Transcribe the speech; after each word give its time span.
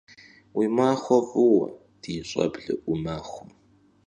Уи 0.57 0.65
махуэ 0.75 1.17
фӏыуэ, 1.27 1.67
ди 2.01 2.13
щӏэблэ 2.29 2.73
ӏумахуэ! 2.83 3.45